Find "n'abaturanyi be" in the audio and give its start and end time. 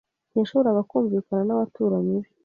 1.45-2.29